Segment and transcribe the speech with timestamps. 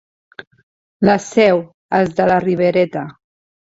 [1.09, 1.61] La Seu,
[1.99, 3.05] els de la Ribereta.